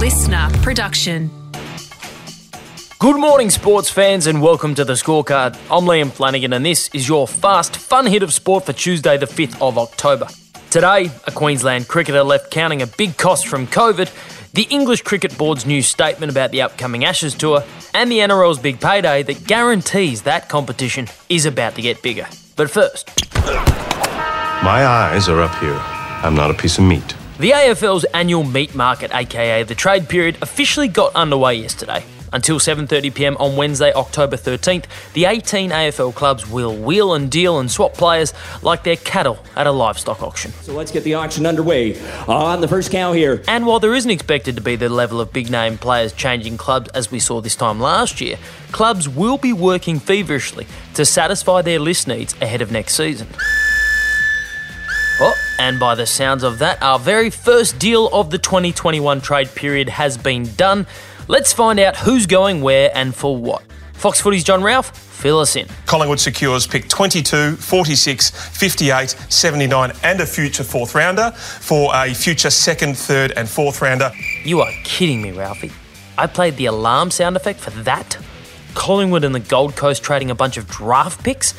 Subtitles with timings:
[0.00, 1.30] listener production.
[2.98, 5.56] Good morning, sports fans, and welcome to the scorecard.
[5.70, 9.26] I'm Liam Flanagan, and this is your fast, fun hit of sport for Tuesday, the
[9.26, 10.26] 5th of October.
[10.70, 14.10] Today, a Queensland cricketer left counting a big cost from COVID,
[14.54, 17.62] the English Cricket Board's new statement about the upcoming Ashes tour,
[17.92, 22.26] and the NRL's big payday that guarantees that competition is about to get bigger.
[22.56, 23.06] But first,
[24.64, 25.78] My eyes are up here.
[26.24, 27.19] I'm not a piece of meat.
[27.40, 32.04] The AFL's annual meat market, aka the trade period, officially got underway yesterday.
[32.34, 33.36] Until 7:30 p.m.
[33.38, 34.84] on Wednesday, October 13th,
[35.14, 39.66] the 18 AFL clubs will wheel and deal and swap players like they're cattle at
[39.66, 40.52] a livestock auction.
[40.60, 41.98] So let's get the auction underway.
[42.28, 43.42] On the first cow here.
[43.48, 46.90] And while there isn't expected to be the level of big name players changing clubs
[46.90, 48.36] as we saw this time last year,
[48.70, 53.28] clubs will be working feverishly to satisfy their list needs ahead of next season.
[55.60, 59.90] And by the sounds of that, our very first deal of the 2021 trade period
[59.90, 60.86] has been done.
[61.28, 63.62] Let's find out who's going where and for what.
[63.92, 65.68] Fox Footy's John Ralph, fill us in.
[65.84, 72.48] Collingwood secures pick 22, 46, 58, 79, and a future fourth rounder for a future
[72.48, 74.10] second, third, and fourth rounder.
[74.42, 75.72] You are kidding me, Ralphie.
[76.16, 78.16] I played the alarm sound effect for that?
[78.72, 81.52] Collingwood and the Gold Coast trading a bunch of draft picks?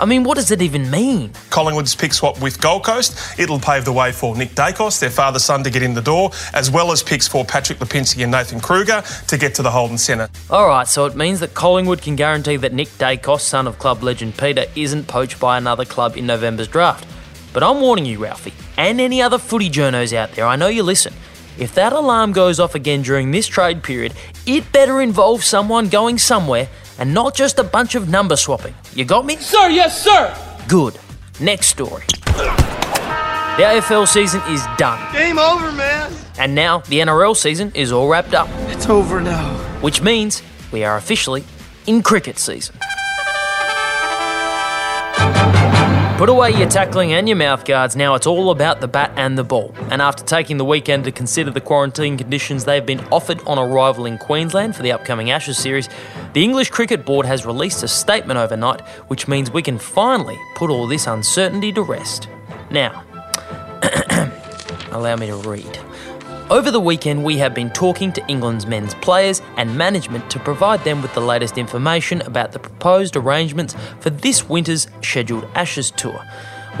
[0.00, 1.30] I mean, what does it even mean?
[1.50, 3.38] Collingwood's pick swap with Gold Coast.
[3.38, 6.30] It'll pave the way for Nick Daicos, their father son, to get in the door,
[6.54, 9.98] as well as picks for Patrick Lipinski and Nathan Kreuger to get to the Holden
[9.98, 10.30] Centre.
[10.50, 14.38] Alright, so it means that Collingwood can guarantee that Nick Daicos, son of club legend
[14.38, 17.06] Peter, isn't poached by another club in November's draft.
[17.52, 20.82] But I'm warning you, Ralphie, and any other footy journos out there, I know you
[20.82, 21.12] listen.
[21.58, 24.14] If that alarm goes off again during this trade period,
[24.46, 28.74] it better involve someone going somewhere and not just a bunch of number swapping.
[28.94, 29.36] You got me?
[29.36, 30.32] Sir, yes, sir.
[30.68, 30.98] Good.
[31.40, 32.04] Next story.
[33.56, 36.12] The AFL season is done, Game over, man.
[36.38, 39.54] and now the NRL season is all wrapped up, It's over now.
[39.82, 41.44] which means we are officially
[41.86, 42.76] in cricket season.
[46.20, 47.96] Put away your tackling and your mouth guards.
[47.96, 49.74] Now it's all about the bat and the ball.
[49.90, 54.04] And after taking the weekend to consider the quarantine conditions they've been offered on arrival
[54.04, 55.88] in Queensland for the upcoming Ashes series,
[56.34, 60.68] the English Cricket Board has released a statement overnight, which means we can finally put
[60.68, 62.28] all this uncertainty to rest.
[62.70, 63.02] Now,
[64.90, 65.80] allow me to read.
[66.50, 70.82] Over the weekend, we have been talking to England's men's players and management to provide
[70.82, 76.20] them with the latest information about the proposed arrangements for this winter's scheduled Ashes tour.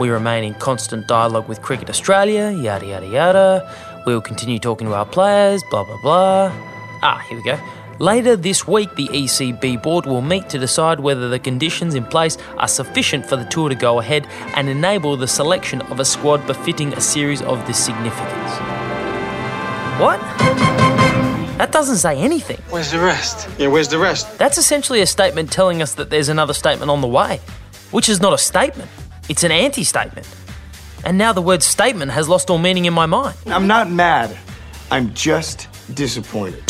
[0.00, 4.02] We remain in constant dialogue with Cricket Australia, yada yada yada.
[4.06, 6.52] We will continue talking to our players, blah blah blah.
[7.04, 7.56] Ah, here we go.
[8.00, 12.36] Later this week, the ECB board will meet to decide whether the conditions in place
[12.58, 14.26] are sufficient for the tour to go ahead
[14.56, 18.79] and enable the selection of a squad befitting a series of this significance.
[20.00, 20.18] What?
[21.58, 22.56] That doesn't say anything.
[22.70, 23.46] Where's the rest?
[23.58, 24.38] Yeah, where's the rest?
[24.38, 27.38] That's essentially a statement telling us that there's another statement on the way,
[27.90, 28.90] which is not a statement,
[29.28, 30.26] it's an anti statement.
[31.04, 33.36] And now the word statement has lost all meaning in my mind.
[33.44, 34.34] I'm not mad.
[34.90, 36.69] I'm just disappointed.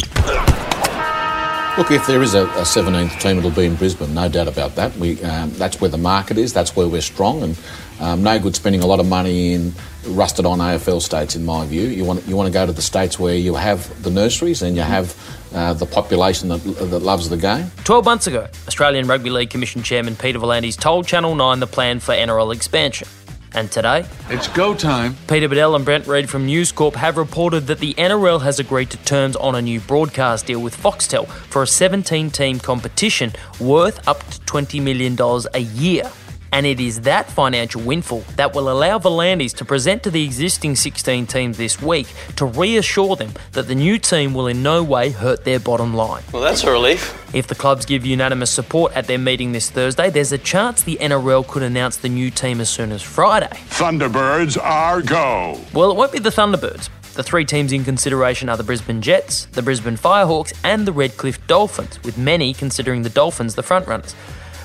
[1.81, 4.75] Look, if there is a, a 17th team, it'll be in Brisbane, no doubt about
[4.75, 4.95] that.
[4.99, 7.59] We, um, that's where the market is, that's where we're strong, and
[8.01, 9.73] um, no good spending a lot of money in
[10.09, 11.89] rusted on AFL states, in my view.
[11.89, 14.77] You want, you want to go to the states where you have the nurseries and
[14.77, 15.17] you have
[15.55, 17.71] uh, the population that, that loves the game.
[17.85, 21.99] 12 months ago, Australian Rugby League Commission Chairman Peter V'landys told Channel 9 the plan
[21.99, 23.09] for NRL expansion.
[23.55, 25.17] And today, It's go time.
[25.27, 28.91] Peter Badel and Brent Read from News Corp have reported that the NRL has agreed
[28.91, 34.07] to terms on a new broadcast deal with Foxtel for a 17 team competition worth
[34.07, 35.17] up to $20 million
[35.55, 36.11] a year.
[36.53, 40.77] And it is that financial windfall that will allow V'landys to present to the existing
[40.77, 45.11] 16 teams this week to reassure them that the new team will in no way
[45.11, 46.23] hurt their bottom line.
[46.33, 47.17] Well, that's a relief.
[47.35, 50.97] If the clubs give unanimous support at their meeting this Thursday, there's a chance the
[50.97, 53.61] NRL could announce the new team as soon as Friday.
[53.69, 55.61] Thunderbirds are go.
[55.73, 56.89] Well, it won't be the Thunderbirds.
[57.15, 61.45] The three teams in consideration are the Brisbane Jets, the Brisbane Firehawks, and the Redcliffe
[61.47, 64.15] Dolphins, with many considering the Dolphins the frontrunners.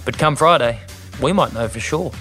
[0.06, 0.80] But come Friday,
[1.22, 2.12] we might know for sure.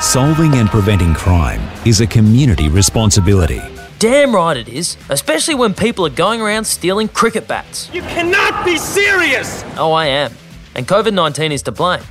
[0.00, 3.60] Solving and preventing crime is a community responsibility.
[3.98, 7.88] Damn right it is, especially when people are going around stealing cricket bats.
[7.94, 9.62] You cannot be serious.
[9.76, 10.32] Oh, I am.
[10.74, 12.02] And COVID 19 is to blame.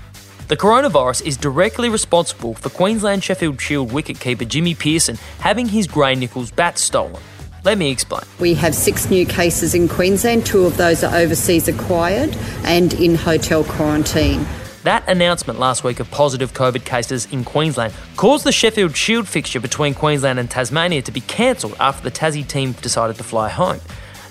[0.48, 6.52] The coronavirus is directly responsible for Queensland Sheffield Shield wicketkeeper Jimmy Peirson having his Gray-Nicolls
[6.52, 7.22] bat stolen.
[7.64, 8.24] Let me explain.
[8.40, 10.46] We have six new cases in Queensland.
[10.46, 14.46] Two of those are overseas acquired and in hotel quarantine.
[14.84, 19.60] That announcement last week of positive COVID cases in Queensland caused the Sheffield Shield fixture
[19.60, 23.80] between Queensland and Tasmania to be cancelled after the Tassie team decided to fly home.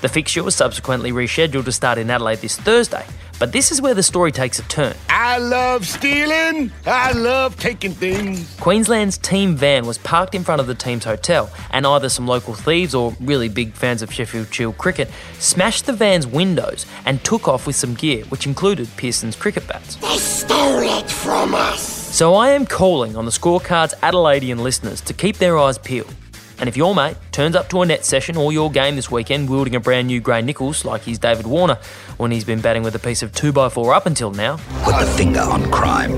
[0.00, 3.06] The fixture was subsequently rescheduled to start in Adelaide this Thursday,
[3.40, 4.94] but this is where the story takes a turn.
[5.08, 6.70] I love stealing.
[6.86, 8.54] I love taking things.
[8.60, 12.52] Queensland's team van was parked in front of the team's hotel, and either some local
[12.52, 17.48] thieves or really big fans of Sheffield Shield cricket smashed the van's windows and took
[17.48, 19.96] off with some gear, which included Peirson's cricket bats.
[19.96, 21.80] They stole it from us.
[22.14, 26.14] So I am calling on the scorecard's Adelaidean listeners to keep their eyes peeled.
[26.60, 29.48] And if your mate turns up to a net session or your game this weekend
[29.48, 31.78] wielding a brand new Gray-Nicolls like he's David Warner
[32.18, 35.40] when he's been batting with a piece of 2x4 up until now, Put the finger
[35.40, 36.10] on crime.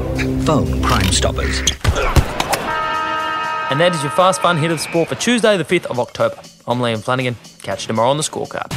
[0.44, 1.60] Phone Crime Stoppers.
[3.70, 6.36] and that is your fast fun hit of sport for Tuesday, the 5th of October.
[6.66, 7.36] I'm Liam Flanagan.
[7.62, 8.70] Catch you tomorrow on the scorecard.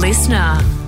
[0.00, 0.79] Listener.